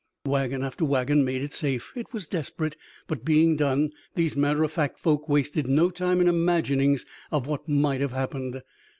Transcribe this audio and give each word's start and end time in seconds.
Wagon 0.25 0.63
after 0.63 0.83
wagon 0.83 1.23
made 1.23 1.43
it 1.43 1.53
safe. 1.53 1.93
It 1.95 2.11
was 2.11 2.25
desperate, 2.27 2.75
but, 3.05 3.23
being 3.23 3.55
done, 3.55 3.91
these 4.15 4.35
matter 4.35 4.63
of 4.63 4.71
fact 4.71 4.97
folk 4.97 5.29
wasted 5.29 5.67
no 5.67 5.91
time 5.91 6.19
in 6.19 6.27
imaginings 6.27 7.05
of 7.31 7.45
what 7.45 7.69
might 7.69 8.01
have 8.01 8.11
happened. 8.13 8.63